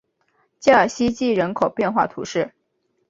[0.59, 2.55] 加尔希济人口变化图示